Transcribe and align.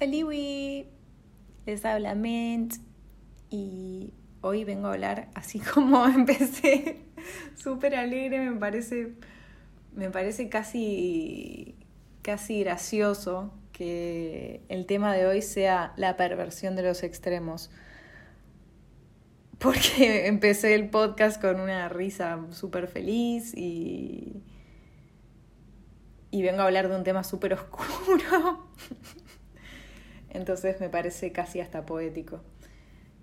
Oliwi, 0.00 0.88
les 1.64 1.84
habla 1.86 2.14
Mint 2.14 2.74
y 3.48 4.12
hoy 4.42 4.64
vengo 4.64 4.88
a 4.88 4.92
hablar 4.92 5.28
así 5.34 5.58
como 5.74 6.06
empecé, 6.06 7.04
súper 7.54 7.94
alegre, 7.94 8.50
me 8.50 8.58
parece, 8.58 9.14
me 9.94 10.10
parece 10.10 10.48
casi, 10.50 11.76
casi 12.22 12.60
gracioso 12.60 13.54
que 13.72 14.62
el 14.68 14.86
tema 14.86 15.14
de 15.14 15.26
hoy 15.26 15.40
sea 15.40 15.94
la 15.96 16.16
perversión 16.16 16.76
de 16.76 16.82
los 16.82 17.02
extremos. 17.02 17.70
Porque 19.58 20.26
empecé 20.28 20.74
el 20.74 20.90
podcast 20.90 21.40
con 21.40 21.58
una 21.58 21.88
risa 21.88 22.38
súper 22.50 22.86
feliz 22.88 23.54
y, 23.56 24.42
y 26.30 26.42
vengo 26.42 26.60
a 26.60 26.64
hablar 26.64 26.90
de 26.90 26.96
un 26.96 27.04
tema 27.04 27.24
súper 27.24 27.54
oscuro. 27.54 28.68
Entonces 30.36 30.78
me 30.80 30.90
parece 30.90 31.32
casi 31.32 31.60
hasta 31.60 31.86
poético. 31.86 32.42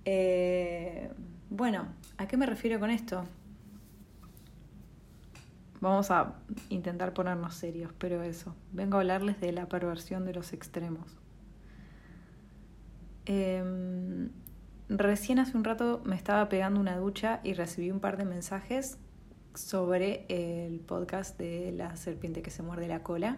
Eh, 0.03 1.11
bueno, 1.51 1.87
¿a 2.17 2.27
qué 2.27 2.37
me 2.37 2.47
refiero 2.47 2.79
con 2.79 2.89
esto? 2.89 3.23
Vamos 5.79 6.09
a 6.09 6.33
intentar 6.69 7.13
ponernos 7.13 7.53
serios, 7.53 7.93
pero 7.99 8.23
eso, 8.23 8.55
vengo 8.71 8.97
a 8.97 9.01
hablarles 9.01 9.39
de 9.39 9.51
la 9.51 9.67
perversión 9.67 10.25
de 10.25 10.33
los 10.33 10.53
extremos. 10.53 11.19
Em, 13.25 14.31
recién 14.89 15.37
hace 15.37 15.55
un 15.55 15.65
rato 15.65 16.01
me 16.05 16.15
estaba 16.15 16.49
pegando 16.49 16.79
una 16.79 16.97
ducha 16.97 17.41
y 17.43 17.53
recibí 17.53 17.91
un 17.91 17.99
par 17.99 18.17
de 18.17 18.25
mensajes 18.25 18.97
sobre 19.53 20.25
el 20.29 20.79
podcast 20.79 21.37
de 21.37 21.73
la 21.73 21.95
serpiente 21.95 22.41
que 22.41 22.49
se 22.49 22.63
muerde 22.63 22.87
la 22.87 23.03
cola 23.03 23.37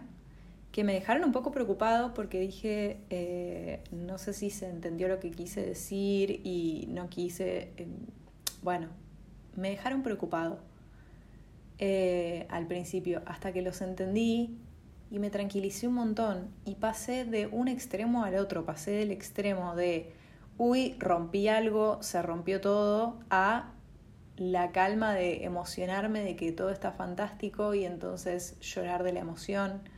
que 0.76 0.84
me 0.84 0.92
dejaron 0.92 1.24
un 1.24 1.32
poco 1.32 1.52
preocupado 1.52 2.12
porque 2.12 2.38
dije, 2.38 2.98
eh, 3.08 3.82
no 3.92 4.18
sé 4.18 4.34
si 4.34 4.50
se 4.50 4.68
entendió 4.68 5.08
lo 5.08 5.20
que 5.20 5.30
quise 5.30 5.64
decir 5.64 6.42
y 6.44 6.86
no 6.90 7.08
quise, 7.08 7.72
eh, 7.78 7.88
bueno, 8.60 8.88
me 9.54 9.70
dejaron 9.70 10.02
preocupado 10.02 10.58
eh, 11.78 12.46
al 12.50 12.66
principio, 12.66 13.22
hasta 13.24 13.54
que 13.54 13.62
los 13.62 13.80
entendí 13.80 14.58
y 15.10 15.18
me 15.18 15.30
tranquilicé 15.30 15.88
un 15.88 15.94
montón 15.94 16.50
y 16.66 16.74
pasé 16.74 17.24
de 17.24 17.46
un 17.46 17.68
extremo 17.68 18.24
al 18.24 18.36
otro, 18.36 18.66
pasé 18.66 18.90
del 18.90 19.12
extremo 19.12 19.74
de, 19.76 20.12
uy, 20.58 20.94
rompí 20.98 21.48
algo, 21.48 22.02
se 22.02 22.20
rompió 22.20 22.60
todo, 22.60 23.18
a 23.30 23.72
la 24.36 24.72
calma 24.72 25.14
de 25.14 25.42
emocionarme 25.44 26.20
de 26.20 26.36
que 26.36 26.52
todo 26.52 26.68
está 26.68 26.92
fantástico 26.92 27.72
y 27.72 27.86
entonces 27.86 28.60
llorar 28.60 29.04
de 29.04 29.14
la 29.14 29.20
emoción 29.20 29.95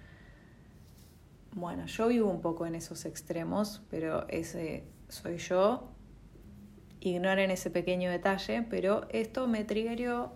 bueno, 1.58 1.86
yo 1.86 2.08
vivo 2.08 2.30
un 2.30 2.40
poco 2.40 2.66
en 2.66 2.74
esos 2.74 3.04
extremos, 3.04 3.82
pero 3.90 4.26
ese 4.28 4.84
soy 5.08 5.38
yo. 5.38 5.88
Ignoren 7.00 7.50
ese 7.50 7.70
pequeño 7.70 8.10
detalle, 8.10 8.62
pero 8.68 9.06
esto 9.10 9.46
me 9.46 9.64
triggerió 9.64 10.32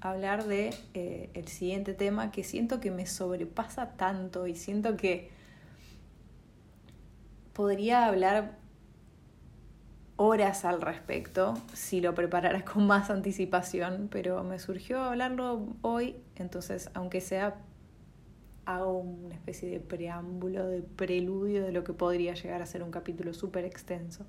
hablar 0.00 0.44
de 0.44 0.74
eh, 0.94 1.30
el 1.34 1.48
siguiente 1.48 1.92
tema 1.94 2.30
que 2.30 2.44
siento 2.44 2.80
que 2.80 2.90
me 2.90 3.06
sobrepasa 3.06 3.96
tanto 3.96 4.46
y 4.46 4.54
siento 4.54 4.96
que 4.96 5.30
podría 7.52 8.06
hablar 8.06 8.58
horas 10.16 10.64
al 10.64 10.80
respecto 10.80 11.54
si 11.74 12.00
lo 12.00 12.14
preparara 12.14 12.64
con 12.72 12.86
más 12.86 13.10
anticipación, 13.10 14.08
pero 14.10 14.44
me 14.44 14.58
surgió 14.58 15.02
hablarlo 15.02 15.76
hoy, 15.82 16.16
entonces 16.36 16.90
aunque 16.94 17.20
sea 17.20 17.56
hago 18.68 18.98
una 18.98 19.34
especie 19.34 19.70
de 19.70 19.80
preámbulo, 19.80 20.66
de 20.66 20.82
preludio 20.82 21.64
de 21.64 21.72
lo 21.72 21.84
que 21.84 21.94
podría 21.94 22.34
llegar 22.34 22.60
a 22.60 22.66
ser 22.66 22.82
un 22.82 22.90
capítulo 22.90 23.32
súper 23.32 23.64
extenso. 23.64 24.26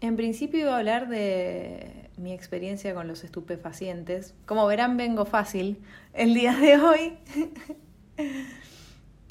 En 0.00 0.16
principio 0.16 0.60
iba 0.60 0.74
a 0.74 0.78
hablar 0.78 1.10
de 1.10 2.08
mi 2.16 2.32
experiencia 2.32 2.94
con 2.94 3.06
los 3.06 3.24
estupefacientes. 3.24 4.34
Como 4.46 4.66
verán, 4.66 4.96
vengo 4.96 5.26
fácil 5.26 5.82
el 6.14 6.32
día 6.32 6.56
de 6.56 6.78
hoy. 6.78 7.18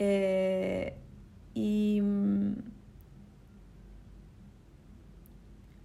Eh, 0.01 0.95
y 1.53 1.99
mm, 2.01 2.53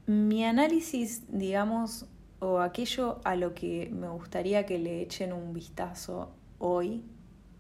mi 0.07 0.45
análisis, 0.45 1.25
digamos, 1.29 2.07
o 2.39 2.61
aquello 2.61 3.21
a 3.25 3.35
lo 3.35 3.55
que 3.55 3.91
me 3.93 4.09
gustaría 4.09 4.67
que 4.67 4.79
le 4.79 5.03
echen 5.03 5.33
un 5.33 5.53
vistazo 5.53 6.33
hoy 6.67 7.05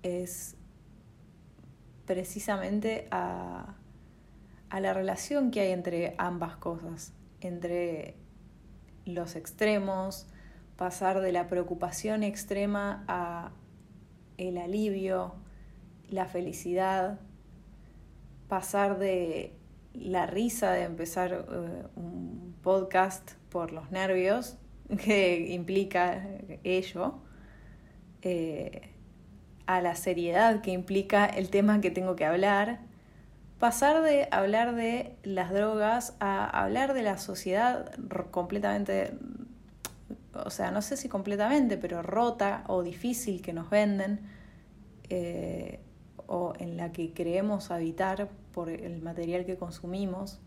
es 0.02 0.56
precisamente 2.06 3.06
a, 3.10 3.76
la 4.70 4.94
relación 4.94 5.50
que 5.50 5.60
hay 5.60 5.72
entre 5.72 6.14
ambas 6.16 6.56
cosas, 6.56 7.12
entre 7.42 8.16
los 9.04 9.36
extremos, 9.36 10.26
pasar 10.76 11.20
de 11.20 11.32
la 11.32 11.48
preocupación 11.48 12.22
extrema 12.22 13.04
a 13.06 13.52
el 14.38 14.56
alivio, 14.56 15.34
la 16.08 16.24
felicidad, 16.24 17.20
pasar 18.48 18.98
de 18.98 19.54
la 19.92 20.24
risa 20.24 20.72
de 20.72 20.84
empezar 20.84 21.46
eh, 21.46 21.86
un 21.94 22.56
podcast 22.62 23.32
por 23.50 23.70
los 23.70 23.90
nervios 23.90 24.56
que 25.04 25.52
implica 25.52 26.26
ello, 26.64 27.20
eh, 28.22 28.93
a 29.66 29.80
la 29.80 29.94
seriedad 29.94 30.60
que 30.60 30.70
implica 30.70 31.26
el 31.26 31.50
tema 31.50 31.80
que 31.80 31.90
tengo 31.90 32.16
que 32.16 32.24
hablar, 32.24 32.80
pasar 33.58 34.02
de 34.02 34.28
hablar 34.30 34.74
de 34.74 35.16
las 35.22 35.52
drogas 35.52 36.16
a 36.20 36.44
hablar 36.44 36.94
de 36.94 37.02
la 37.02 37.18
sociedad 37.18 37.92
completamente, 38.30 39.12
o 40.32 40.50
sea, 40.50 40.70
no 40.70 40.82
sé 40.82 40.96
si 40.96 41.08
completamente, 41.08 41.78
pero 41.78 42.02
rota 42.02 42.64
o 42.66 42.82
difícil 42.82 43.40
que 43.42 43.52
nos 43.52 43.70
venden 43.70 44.20
eh, 45.08 45.80
o 46.26 46.54
en 46.58 46.76
la 46.76 46.92
que 46.92 47.12
creemos 47.12 47.70
habitar 47.70 48.28
por 48.52 48.70
el 48.70 49.02
material 49.02 49.44
que 49.44 49.56
consumimos. 49.56 50.40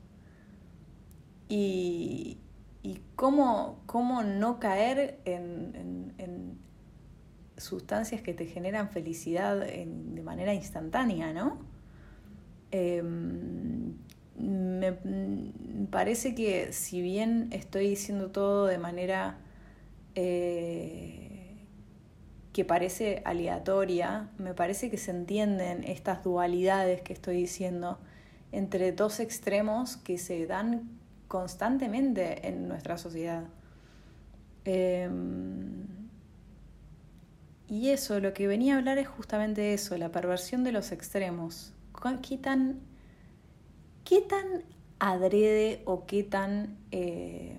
Y, 1.50 2.40
y 2.84 3.02
cómo, 3.16 3.82
cómo 3.86 4.24
no 4.24 4.60
caer 4.60 5.20
en, 5.26 6.14
en, 6.18 6.58
sustancias 7.58 8.22
que 8.22 8.34
te 8.34 8.46
generan 8.46 8.90
felicidad 8.90 9.58
de 9.58 10.22
manera 10.24 10.54
instantánea, 10.54 11.34
¿no? 11.34 11.60
Em, 12.72 13.96
me 14.38 14.94
parece 15.90 16.36
que 16.36 16.72
si 16.72 17.02
bien 17.02 17.50
estoy 17.52 17.90
diciendo 17.90 18.30
todo 18.32 18.68
de 18.68 18.78
manera 18.78 19.40
eh, 20.16 21.58
que 22.54 22.66
parece 22.66 23.22
aleatoria, 23.26 24.30
me 24.38 24.54
parece 24.54 24.90
que 24.90 24.98
se 24.98 25.12
entienden 25.12 25.84
estas 25.84 26.24
dualidades 26.24 27.02
que 27.02 27.14
estoy 27.14 27.38
diciendo 27.38 28.00
entre 28.52 28.92
dos 28.92 29.20
extremos 29.20 29.98
que 29.98 30.18
se 30.18 30.46
dan 30.46 30.90
constantemente 31.28 32.48
en 32.48 32.68
nuestra 32.68 32.98
sociedad. 32.98 33.44
Em, 34.66 35.97
y 37.70 37.90
eso, 37.90 38.20
lo 38.20 38.34
que 38.34 38.48
venía 38.48 38.76
a 38.76 38.78
hablar 38.78 38.98
es 38.98 39.08
justamente 39.08 39.74
eso, 39.74 39.98
la 39.98 40.12
perversión 40.12 40.64
de 40.64 40.72
los 40.72 40.92
extremos. 40.92 41.74
¿Qué 42.22 42.38
tan, 42.38 42.80
qué 44.06 44.22
tan 44.22 44.64
adrede 45.00 45.82
o 45.86 46.06
qué 46.06 46.24
tan 46.24 46.78
eh, 46.92 47.58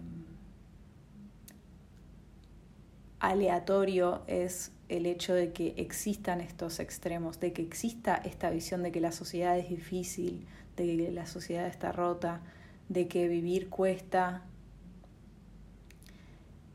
aleatorio 3.21 4.23
es 4.27 4.73
el 4.89 5.07
hecho 5.07 5.35
de 5.35 5.53
que 5.53 5.75
existan 5.77 6.41
estos 6.41 6.81
extremos, 6.81 7.41
de 7.41 7.53
que 7.53 7.63
exista 7.63 8.17
esta 8.17 8.51
visión 8.51 8.83
de 8.83 8.93
que 8.93 9.01
la 9.01 9.13
sociedad 9.13 9.59
es 9.59 9.69
difícil, 9.69 10.47
de 10.77 10.97
que 10.97 11.13
la 11.13 11.27
sociedad 11.27 11.67
está 11.67 11.93
rota, 11.93 12.41
de 12.89 13.09
que 13.09 13.29
vivir 13.29 13.69
cuesta. 13.69 14.43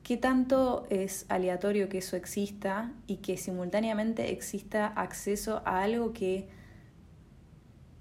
¿Qué 0.03 0.17
tanto 0.17 0.85
es 0.89 1.25
aleatorio 1.29 1.87
que 1.87 1.99
eso 1.99 2.17
exista 2.17 2.91
y 3.07 3.17
que 3.17 3.37
simultáneamente 3.37 4.33
exista 4.33 4.87
acceso 4.87 5.61
a 5.63 5.81
algo 5.81 6.11
que 6.11 6.49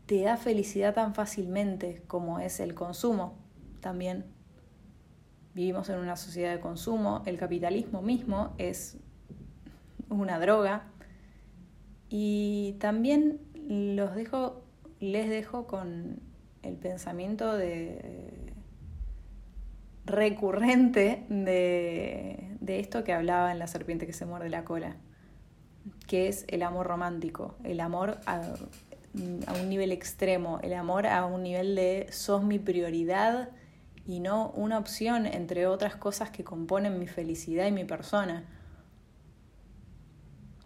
te 0.07 0.23
da 0.23 0.37
felicidad 0.37 0.95
tan 0.95 1.15
fácilmente 1.15 2.03
como 2.09 2.41
es 2.41 2.59
el 2.59 2.75
consumo 2.75 3.39
también? 3.79 4.25
Vivimos 5.55 5.89
en 5.91 6.01
una 6.01 6.17
sociedad 6.17 6.51
de 6.51 6.59
consumo, 6.59 7.23
el 7.25 7.39
capitalismo 7.39 8.03
mismo 8.03 8.53
es 8.59 8.97
una 10.09 10.41
droga 10.41 10.89
y 12.09 12.75
también 12.81 13.39
los 13.55 14.17
dejo, 14.17 14.65
les 14.99 15.31
dejo 15.31 15.69
con 15.69 16.19
el 16.63 16.75
pensamiento 16.75 17.55
de, 17.57 18.52
recurrente 20.05 21.25
de, 21.29 22.57
de 22.61 22.81
esto 22.81 23.05
que 23.05 23.13
hablaba 23.13 23.53
en 23.53 23.59
La 23.59 23.67
serpiente 23.67 24.07
que 24.07 24.13
se 24.13 24.27
muerde 24.27 24.51
la 24.51 24.65
cola, 24.65 24.97
que 26.07 26.29
es 26.29 26.45
el 26.49 26.63
amor 26.63 26.87
romántico, 26.87 27.57
el 27.65 27.81
amor 27.81 28.19
a 28.27 28.43
un 29.61 29.69
nivel 29.69 29.93
extremo, 29.93 30.59
el 30.63 30.73
amor 30.73 31.07
a 31.07 31.25
un 31.27 31.43
nivel 31.43 31.75
de 31.75 32.09
sos 32.11 32.43
mi 32.43 32.59
prioridad 32.59 33.51
y 34.07 34.21
no 34.21 34.51
una 34.51 34.79
opción 34.79 35.27
entre 35.27 35.67
otras 35.67 35.97
cosas 35.97 36.31
que 36.31 36.45
componen 36.45 36.99
mi 36.99 37.07
felicidad 37.07 37.67
y 37.67 37.73
mi 37.73 37.85
persona. 37.85 38.45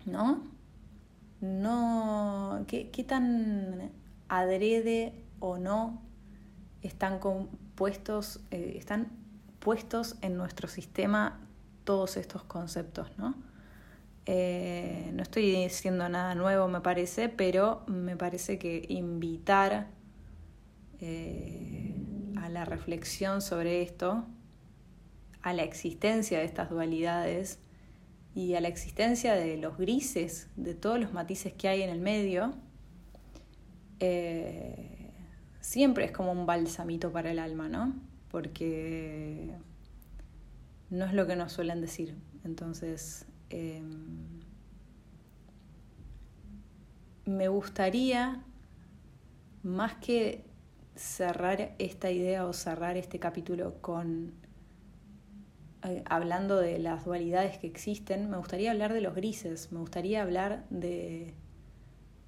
¿No? 0.05 0.45
No. 1.41 2.65
¿Qué, 2.69 2.91
qué 2.91 3.05
tan 3.05 3.91
adrede 4.29 5.25
o 5.41 5.59
no 5.59 6.03
están 6.83 7.19
compuestos, 7.19 8.41
eh, 8.51 8.75
están 8.79 9.09
puestos 9.67 10.15
en 10.23 10.37
nuestro 10.37 10.69
sistema 10.69 11.41
todos 11.83 12.17
estos 12.17 12.45
conceptos, 12.45 13.11
¿no? 13.19 13.35
Eh, 14.25 15.11
no 15.13 15.25
estoy 15.25 15.51
diciendo 15.61 16.09
nada 16.09 16.37
nuevo, 16.37 16.69
me 16.69 16.81
parece, 16.83 17.29
pero 17.29 17.83
me 17.89 18.17
parece 18.17 18.61
que 18.61 18.87
invitar 18.89 19.89
eh, 21.01 21.97
a 22.37 22.49
la 22.49 22.65
reflexión 22.65 23.43
sobre 23.43 23.83
esto, 23.83 24.25
a 25.43 25.53
la 25.53 25.65
existencia 25.65 26.39
de 26.39 26.45
estas 26.45 26.71
dualidades 26.71 27.59
y 28.37 28.55
a 28.55 28.61
la 28.61 28.69
existencia 28.69 29.35
de 29.35 29.57
los 29.57 29.77
grises, 29.77 30.49
de 30.55 30.75
todos 30.75 31.01
los 31.01 31.13
matices 31.13 31.53
que 31.55 31.67
hay 31.67 31.83
en 31.83 31.91
el 31.91 32.01
medio, 32.01 32.55
eh, 33.99 35.13
siempre 35.61 36.05
es 36.05 36.13
como 36.13 36.31
un 36.31 36.47
balsamito 36.47 37.11
para 37.11 37.33
el 37.33 37.41
alma, 37.41 37.69
¿no? 37.69 38.06
Porque 38.31 39.55
no 40.91 41.05
es 41.05 41.15
lo 41.15 41.27
que 41.27 41.37
nos 41.37 41.53
suelen 41.53 41.81
decir. 41.81 42.17
Entonces, 42.45 43.27
em, 43.51 44.41
me 47.25 47.49
gustaría, 47.49 48.43
más 49.63 49.95
que 49.95 50.45
cerrar 50.95 51.75
esta 51.79 52.11
idea 52.11 52.47
o 52.47 52.53
cerrar 52.53 52.97
este 52.97 53.19
capítulo 53.19 53.81
con 53.81 54.33
eh, 55.83 56.03
hablando 56.07 56.57
de 56.57 56.79
las 56.79 57.05
dualidades 57.05 57.59
que 57.59 57.67
existen, 57.67 58.31
me 58.31 58.39
gustaría 58.39 58.71
hablar 58.71 58.93
de 58.93 59.01
los 59.01 59.15
grises, 59.15 59.71
me 59.73 59.79
gustaría 59.79 60.23
hablar 60.23 60.65
de, 60.71 61.35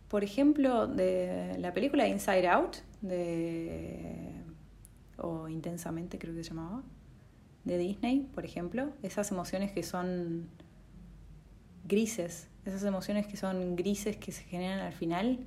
por 0.08 0.22
ejemplo, 0.22 0.86
de 0.86 1.56
la 1.58 1.72
película 1.72 2.06
Inside 2.06 2.46
Out, 2.48 2.76
de, 3.00 4.44
o 5.18 5.48
Intensamente 5.48 6.18
creo 6.18 6.34
que 6.34 6.42
se 6.42 6.50
llamaba, 6.50 6.82
de 7.64 7.78
Disney, 7.78 8.28
por 8.34 8.44
ejemplo, 8.44 8.90
esas 9.02 9.30
emociones 9.30 9.72
que 9.72 9.82
son 9.82 10.48
grises, 11.86 12.48
esas 12.64 12.84
emociones 12.84 13.26
que 13.26 13.36
son 13.36 13.76
grises 13.76 14.16
que 14.16 14.32
se 14.32 14.42
generan 14.44 14.80
al 14.80 14.92
final, 14.92 15.40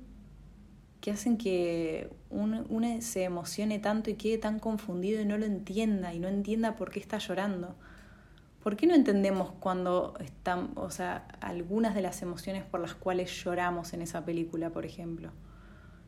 que 1.00 1.10
hacen 1.10 1.36
que 1.36 2.10
uno, 2.30 2.64
se 3.00 3.24
emocione 3.24 3.78
tanto 3.78 4.10
y 4.10 4.14
quede 4.14 4.38
tan 4.38 4.60
confundido 4.60 5.20
y 5.20 5.24
no 5.24 5.36
lo 5.36 5.46
entienda 5.46 6.14
y 6.14 6.20
no 6.20 6.28
entienda 6.28 6.76
por 6.76 6.90
qué 6.90 7.00
está 7.00 7.18
llorando. 7.18 7.74
¿Por 8.62 8.76
qué 8.76 8.86
no 8.86 8.94
entendemos 8.94 9.50
cuando 9.58 10.14
están, 10.20 10.70
o 10.76 10.90
sea, 10.90 11.26
algunas 11.40 11.96
de 11.96 12.02
las 12.02 12.22
emociones 12.22 12.62
por 12.62 12.78
las 12.78 12.94
cuales 12.94 13.32
lloramos 13.42 13.92
en 13.92 14.02
esa 14.02 14.24
película, 14.24 14.70
por 14.70 14.86
ejemplo? 14.86 15.32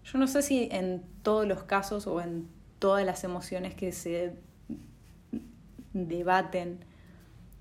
Yo 0.05 0.19
no 0.19 0.29
sé 0.29 0.43
si 0.43 0.69
en 0.71 1.03
todos 1.23 1.49
los 1.49 1.65
casos 1.65 2.07
o 2.07 2.21
en 2.21 2.47
todas 2.79 3.05
las 3.05 3.25
emociones 3.25 3.75
que 3.75 3.93
se 3.93 4.35
debaten 5.93 6.81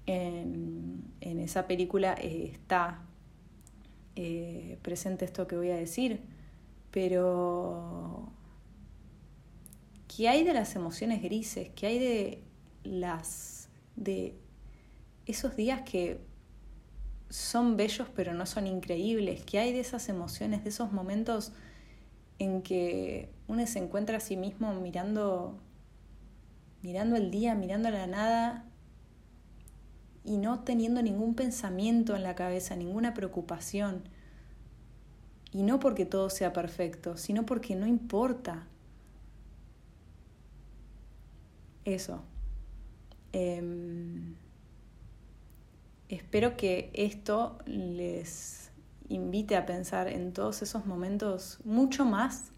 en, 0.06 1.14
esa 1.22 1.68
película 1.68 2.16
eh, 2.20 2.50
está 2.54 3.02
eh, 4.16 4.78
presente 4.82 5.26
esto 5.26 5.48
que 5.48 5.56
voy 5.56 5.72
a 5.72 5.76
decir, 5.76 6.22
pero 6.92 8.32
¿qué 10.08 10.30
hay 10.30 10.44
de 10.44 10.54
las 10.54 10.76
emociones 10.76 11.22
grises? 11.22 11.70
¿Qué 11.76 11.88
hay 11.88 12.00
de 12.00 12.44
las 12.84 13.70
de 13.96 14.36
esos 15.26 15.56
días 15.56 15.82
que 15.82 16.20
son 17.30 17.78
bellos 17.78 18.08
pero 18.16 18.34
no 18.34 18.46
son 18.46 18.68
increíbles? 18.68 19.44
¿Qué 19.44 19.60
hay 19.60 19.74
de 19.74 19.80
esas 19.80 20.10
emociones, 20.10 20.64
de 20.64 20.70
esos 20.70 20.92
momentos 20.92 21.54
en 22.40 22.62
que 22.62 23.30
uno 23.48 23.66
se 23.68 23.80
encuentra 23.80 24.18
a 24.18 24.20
sí 24.20 24.38
mismo 24.38 24.74
mirando 24.74 25.60
mirando 26.84 27.16
el 27.16 27.32
día, 27.32 27.56
mirando 27.56 27.90
la 27.90 28.06
nada 28.06 28.66
y 30.24 30.38
no 30.38 30.60
teniendo 30.60 31.02
ningún 31.02 31.34
pensamiento 31.34 32.16
en 32.16 32.24
la 32.24 32.36
cabeza, 32.36 32.76
ninguna 32.76 33.14
preocupación. 33.14 34.04
Y 35.52 35.64
no 35.64 35.80
porque 35.80 36.06
todo 36.06 36.30
sea 36.30 36.54
perfecto, 36.54 37.18
sino 37.18 37.46
porque 37.46 37.76
no 37.76 37.88
importa. 37.88 38.68
Eso. 41.86 42.24
Em, 43.32 44.36
espero 46.10 46.58
que 46.58 46.92
esto 46.94 47.58
les 47.66 48.72
invite 49.10 49.56
a 49.56 49.66
pensar 49.66 50.08
en 50.08 50.34
todos 50.34 50.62
esos 50.62 50.86
momentos 50.86 51.60
mucho 51.64 52.06
más 52.06 52.52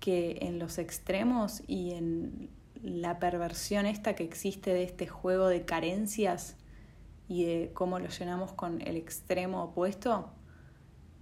que 0.00 0.38
en 0.42 0.58
los 0.58 0.78
extremos 0.78 1.62
y 1.66 1.92
en 1.92 2.50
la 2.82 3.18
perversión 3.18 3.86
esta 3.86 4.14
que 4.14 4.24
existe 4.24 4.72
de 4.72 4.84
este 4.84 5.06
juego 5.06 5.48
de 5.48 5.64
carencias 5.64 6.56
y 7.28 7.44
de 7.44 7.70
cómo 7.74 7.98
lo 7.98 8.08
llenamos 8.08 8.52
con 8.52 8.80
el 8.82 8.96
extremo 8.96 9.64
opuesto, 9.64 10.30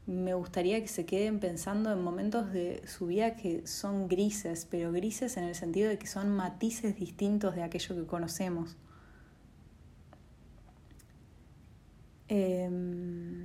me 0.06 0.34
gustaría 0.34 0.80
que 0.82 0.88
se 0.88 1.06
queden 1.06 1.40
pensando 1.40 1.90
en 1.90 2.02
momentos 2.02 2.52
de 2.52 2.86
su 2.86 3.06
vida 3.06 3.36
que 3.36 3.66
son 3.66 4.06
grises, 4.06 4.66
pero 4.70 4.92
grises 4.92 5.36
en 5.38 5.44
el 5.44 5.54
sentido 5.54 5.88
de 5.88 5.98
que 5.98 6.06
son 6.06 6.28
matices 6.30 6.96
distintos 6.96 7.54
de 7.54 7.62
aquello 7.62 7.94
que 7.94 8.06
conocemos. 8.06 8.76
Em, 12.28 13.43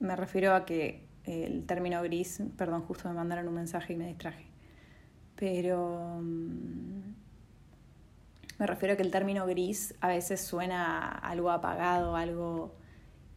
me 0.00 0.16
refiero 0.16 0.54
a 0.54 0.64
que 0.64 1.06
el 1.24 1.66
término 1.66 2.02
gris, 2.02 2.42
perdón, 2.56 2.82
justo 2.82 3.08
me 3.08 3.14
mandaron 3.14 3.48
un 3.48 3.54
mensaje 3.54 3.92
y 3.92 3.96
me 3.96 4.06
distraje, 4.06 4.46
pero 5.36 6.20
mm, 6.20 7.00
me 8.58 8.66
refiero 8.66 8.94
a 8.94 8.96
que 8.96 9.02
el 9.02 9.10
término 9.10 9.46
gris 9.46 9.94
a 10.00 10.08
veces 10.08 10.40
suena 10.40 11.08
algo 11.08 11.50
apagado, 11.50 12.16
algo... 12.16 12.74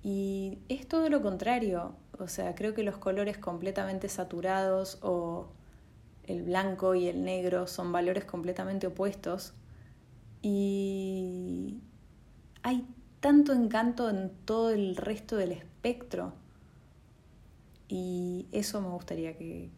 Y 0.04 0.58
es 0.68 0.88
todo 0.88 1.10
lo 1.10 1.22
contrario, 1.22 1.96
o 2.18 2.28
sea, 2.28 2.56
creo 2.56 2.74
que 2.74 2.82
los 2.82 2.98
colores 2.98 3.38
completamente 3.38 4.10
saturados 4.10 4.98
o 5.04 5.52
el 6.24 6.42
blanco 6.42 6.96
y 6.96 7.08
el 7.08 7.24
negro 7.24 7.68
son 7.68 7.92
valores 7.92 8.26
completamente 8.26 8.88
opuestos. 8.88 9.54
Y 10.42 11.82
hay 12.64 12.88
tanto 13.20 13.54
encanto 13.54 14.10
en 14.10 14.32
todo 14.46 14.72
el 14.72 14.96
resto 14.96 15.36
del 15.36 15.52
espectro 15.52 16.34
y 17.94 18.48
eso 18.54 18.80
me 18.80 18.88
gustaría 18.88 19.38
que, 19.38 19.70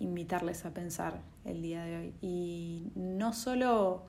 invitarles 0.00 0.66
a 0.66 0.74
pensar 0.74 1.22
el 1.44 1.62
día 1.62 1.84
de 1.84 1.96
hoy. 1.96 2.14
Y 2.20 2.90
no 2.96 3.32
solo 3.32 4.06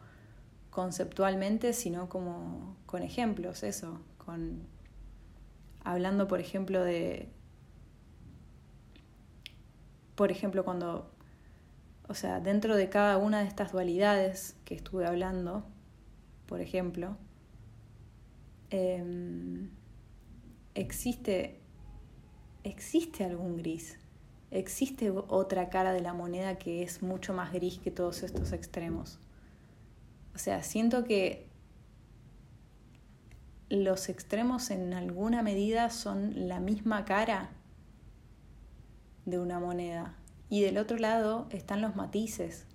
conceptualmente, 0.72 1.74
sino 1.74 2.10
como 2.10 2.76
con 2.88 3.04
ejemplos, 3.04 3.62
eso, 3.62 4.02
con 4.18 4.64
hablando, 5.84 6.28
por 6.28 6.40
ejemplo, 6.40 6.84
de 6.84 7.30
por 10.16 10.32
ejemplo, 10.32 10.66
cuando 10.66 11.12
o 12.08 12.16
sea, 12.16 12.40
dentro 12.40 12.76
de 12.76 12.90
cada 12.90 13.18
una 13.18 13.42
de 13.42 13.48
estas 13.48 13.74
dualidades 13.74 14.56
que 14.66 14.74
estuve 14.74 15.06
hablando, 15.06 15.64
por 16.48 16.62
ejemplo, 16.62 17.16
em, 18.72 19.70
existe 20.74 21.62
existe 22.66 23.24
algún 23.24 23.58
gris, 23.58 23.98
existe 24.52 25.12
otra 25.12 25.70
cara 25.70 25.94
de 25.94 26.02
la 26.02 26.14
moneda 26.14 26.58
que 26.58 26.84
es 26.84 27.04
mucho 27.04 27.34
más 27.34 27.54
gris 27.54 27.78
que 27.80 27.92
todos 27.92 28.24
estos 28.24 28.52
extremos. 28.52 29.20
O 30.34 30.38
sea, 30.38 30.64
siento 30.64 31.04
que 31.04 31.48
los 33.70 34.10
extremos 34.10 34.70
en 34.72 34.94
alguna 34.94 35.42
medida 35.42 35.90
son 35.90 36.48
la 36.48 36.60
misma 36.60 37.06
cara 37.06 37.52
de 39.26 39.40
una 39.40 39.60
moneda 39.60 40.16
y 40.50 40.62
del 40.62 40.78
otro 40.78 40.98
lado 40.98 41.48
están 41.52 41.82
los 41.82 41.96
matices. 41.96 42.66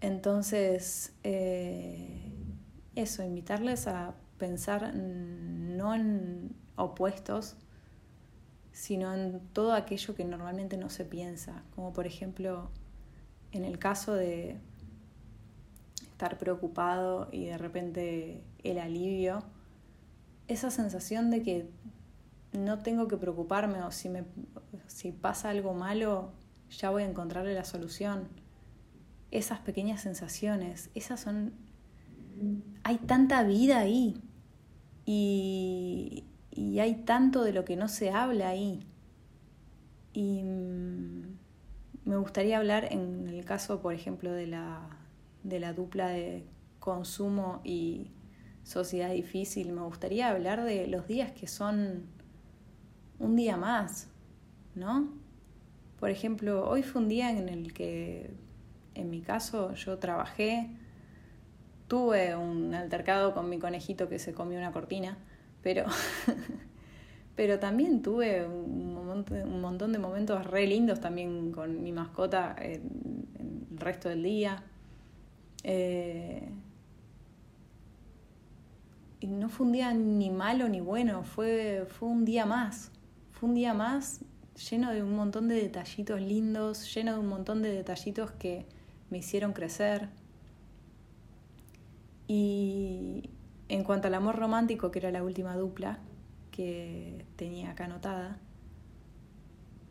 Entonces, 0.00 1.12
eh, 1.24 2.32
eso, 2.94 3.22
invitarles 3.24 3.86
a 3.88 4.14
pensar 4.38 4.94
no 4.94 5.94
en 5.94 6.54
opuestos, 6.76 7.56
sino 8.72 9.12
en 9.12 9.40
todo 9.52 9.72
aquello 9.72 10.14
que 10.14 10.24
normalmente 10.24 10.76
no 10.76 10.88
se 10.88 11.04
piensa, 11.04 11.64
como 11.74 11.92
por 11.92 12.06
ejemplo 12.06 12.70
en 13.50 13.64
el 13.64 13.78
caso 13.78 14.14
de 14.14 14.58
estar 16.00 16.38
preocupado 16.38 17.28
y 17.32 17.46
de 17.46 17.58
repente 17.58 18.42
el 18.62 18.78
alivio, 18.78 19.42
esa 20.46 20.70
sensación 20.70 21.30
de 21.30 21.42
que 21.42 21.70
no 22.52 22.78
tengo 22.78 23.08
que 23.08 23.16
preocuparme 23.16 23.82
o 23.82 23.90
si, 23.90 24.08
me, 24.08 24.24
si 24.86 25.12
pasa 25.12 25.50
algo 25.50 25.74
malo, 25.74 26.32
ya 26.70 26.90
voy 26.90 27.02
a 27.02 27.08
encontrarle 27.08 27.54
la 27.54 27.64
solución. 27.64 28.28
Esas 29.30 29.60
pequeñas 29.60 30.00
sensaciones, 30.02 30.90
esas 30.94 31.20
son... 31.20 31.52
Hay 32.84 32.98
tanta 32.98 33.42
vida 33.42 33.78
ahí 33.78 34.22
y, 35.10 36.24
hay 36.80 36.96
tanto 37.06 37.42
de 37.42 37.52
lo 37.52 37.64
que 37.64 37.76
no 37.76 37.88
se 37.88 38.10
habla 38.10 38.50
ahí. 38.50 38.86
Y 40.12 40.42
mm, 40.42 41.38
me 42.04 42.16
gustaría 42.18 42.58
hablar 42.58 42.92
en 42.92 43.26
el 43.26 43.44
caso, 43.46 43.80
por 43.80 43.94
ejemplo, 43.94 44.32
de 44.32 44.46
la, 44.46 44.86
de 45.44 45.60
la 45.60 45.72
dupla 45.72 46.08
de 46.08 46.44
consumo 46.78 47.62
y 47.64 48.10
sociedad 48.64 49.10
difícil, 49.10 49.72
me 49.72 49.80
gustaría 49.80 50.28
hablar 50.28 50.62
de 50.62 50.86
los 50.88 51.06
días 51.06 51.32
que 51.32 51.46
son 51.46 52.04
un 53.18 53.34
día 53.34 53.56
más, 53.56 54.08
¿no? 54.74 55.08
Por 55.98 56.10
ejemplo, 56.10 56.68
hoy 56.68 56.82
fue 56.82 57.00
un 57.00 57.08
día 57.08 57.30
en 57.30 57.48
el 57.48 57.72
que, 57.72 58.30
en 58.94 59.08
mi 59.08 59.22
caso, 59.22 59.72
yo 59.72 59.98
trabajé, 59.98 60.70
tuve 61.88 62.36
un 62.36 62.74
altercado 62.74 63.34
con 63.34 63.48
mi 63.48 63.58
conejito 63.58 64.08
que 64.08 64.18
se 64.18 64.32
comió 64.32 64.58
una 64.58 64.72
cortina, 64.72 65.18
pero, 65.62 65.86
pero 67.34 67.58
también 67.58 68.02
tuve 68.02 68.46
un, 68.46 68.94
montón 69.60 69.92
de 69.92 69.98
momentos 69.98 70.46
re 70.46 70.66
lindos 70.66 71.00
también 71.00 71.50
con 71.50 71.82
mi 71.82 71.92
mascota 71.92 72.54
el 72.60 72.82
resto 73.76 74.08
del 74.08 74.22
día. 74.22 74.62
Eh, 75.64 76.48
y 79.20 79.26
no 79.26 79.48
fue 79.48 79.66
un 79.66 79.72
día 79.72 79.92
ni 79.92 80.30
malo 80.30 80.68
ni 80.68 80.80
bueno, 80.80 81.24
fue, 81.24 81.86
fue 81.88 82.08
un 82.08 82.24
día 82.24 82.46
más. 82.46 82.92
Fue 83.32 83.48
un 83.48 83.54
día 83.54 83.74
más 83.74 84.20
lleno 84.70 84.92
de 84.92 85.02
un 85.02 85.14
montón 85.14 85.48
de 85.48 85.54
detallitos 85.54 86.20
lindos, 86.20 86.92
lleno 86.94 87.14
de 87.14 87.18
un 87.18 87.28
montón 87.28 87.62
de 87.62 87.70
detallitos 87.70 88.30
que 88.32 88.66
me 89.10 89.18
hicieron 89.18 89.52
crecer. 89.52 90.08
Y 92.28 93.30
en 93.68 93.82
cuanto 93.84 94.08
al 94.08 94.14
amor 94.14 94.36
romántico, 94.36 94.90
que 94.90 94.98
era 95.00 95.10
la 95.10 95.24
última 95.24 95.56
dupla 95.56 95.98
que 96.52 97.24
tenía 97.36 97.70
acá 97.70 97.86
anotada, 97.86 98.38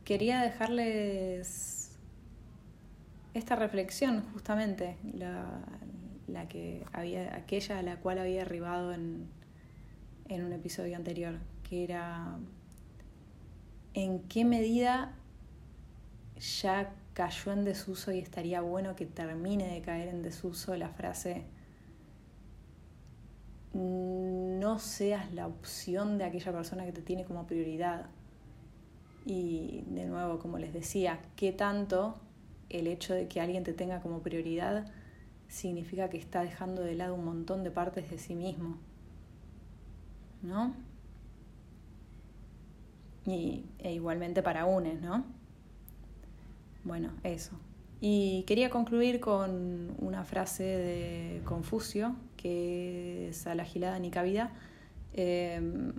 quería 0.06 0.42
dejarles 0.42 1.98
esta 3.34 3.56
reflexión 3.56 4.24
justamente, 4.34 4.98
la, 5.14 5.62
la 6.28 6.48
que 6.48 6.86
había, 6.94 7.36
aquella 7.36 7.80
a 7.80 7.82
la 7.82 7.98
cual 7.98 8.20
había 8.20 8.44
arribado 8.44 8.94
en, 8.94 9.28
en 10.30 10.44
un 10.44 10.54
episodio 10.54 10.96
anterior, 10.96 11.40
que 11.68 11.84
era 11.84 12.38
en 13.94 14.20
qué 14.28 14.46
medida 14.46 15.14
ya 16.62 16.94
cayó 17.14 17.52
en 17.52 17.66
desuso 17.66 18.12
y 18.12 18.20
estaría 18.20 18.62
bueno 18.62 18.96
que 18.96 19.08
termine 19.08 19.68
de 19.74 19.82
caer 19.82 20.10
en 20.10 20.22
desuso 20.22 20.76
la 20.76 20.90
frase 20.90 21.46
no 23.78 24.80
seas 24.80 25.34
la 25.34 25.48
opción 25.48 26.18
de 26.18 26.26
aquella 26.26 26.52
persona 26.52 26.86
que 26.86 26.92
te 26.92 27.02
tiene 27.02 27.26
como 27.26 27.48
prioridad. 27.48 28.08
Y 29.26 29.84
de 29.88 30.06
nuevo, 30.06 30.40
como 30.40 30.58
les 30.58 30.74
decía, 30.74 31.20
¿qué 31.36 31.52
tanto 31.52 32.20
el 32.70 32.88
hecho 32.88 33.14
de 33.14 33.28
que 33.28 33.42
alguien 33.42 33.64
te 33.64 33.74
tenga 33.74 34.02
como 34.02 34.22
prioridad 34.22 34.88
significa 35.48 36.10
que 36.10 36.18
está 36.18 36.42
dejando 36.42 36.82
de 36.82 36.96
lado 36.96 37.16
un 37.16 37.26
montón 37.26 37.64
de 37.64 37.72
partes 37.72 38.10
de 38.10 38.18
sí 38.18 38.36
mismo? 38.36 38.78
¿No? 40.42 40.74
y, 43.28 43.66
e 43.80 43.94
igualmente 43.94 44.42
para 44.42 44.66
UNES, 44.66 45.02
¿no? 45.02 45.26
Bueno, 46.84 47.12
eso. 47.24 47.52
Y 48.00 48.44
quería 48.44 48.70
concluir 48.70 49.20
con 49.20 49.96
una 50.00 50.24
frase 50.24 50.64
de 50.64 51.42
Confucio, 51.46 52.16
que 52.36 53.30
es 53.30 53.48
a 53.48 53.56
la 53.56 53.66
gilada 53.66 53.98
ni 54.00 54.12
cabida, 54.12 54.52
em, 55.14 55.94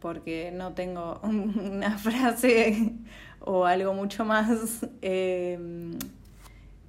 porque 0.00 0.50
no 0.52 0.74
tengo 0.74 1.20
una 1.22 1.98
frase 1.98 2.94
o 3.40 3.64
algo 3.64 3.94
mucho 3.94 4.24
más 4.24 4.86
em, 5.02 5.98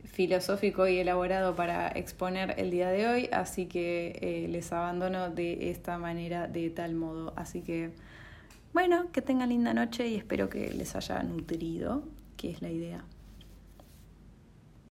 filosófico 0.06 0.88
y 0.88 0.98
elaborado 0.98 1.56
para 1.56 1.90
exponer 1.90 2.56
el 2.58 2.72
día 2.72 2.90
de 2.90 3.08
hoy, 3.08 3.30
así 3.32 3.68
que 3.68 4.18
eh, 4.22 4.48
les 4.50 4.74
abandono 4.74 5.30
de 5.30 5.70
esta 5.70 6.00
manera, 6.00 6.48
de 6.48 6.72
tal 6.72 6.96
modo. 6.96 7.34
Así 7.36 7.62
que 7.62 7.92
bueno, 8.74 9.12
que 9.12 9.24
tengan 9.24 9.50
linda 9.50 9.74
noche 9.74 10.08
y 10.08 10.16
espero 10.16 10.50
que 10.50 10.72
les 10.72 10.96
haya 10.96 11.24
nutrido, 11.24 12.04
que 12.38 12.52
es 12.52 12.62
la 12.62 12.70
idea. 12.70 13.04